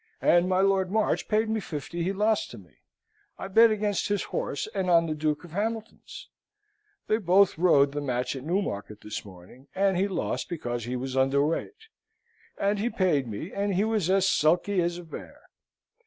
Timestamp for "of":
5.43-5.51